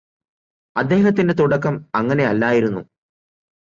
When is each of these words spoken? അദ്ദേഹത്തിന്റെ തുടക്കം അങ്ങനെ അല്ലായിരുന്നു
അദ്ദേഹത്തിന്റെ 0.75 1.33
തുടക്കം 1.33 1.85
അങ്ങനെ 1.95 2.23
അല്ലായിരുന്നു 2.23 2.81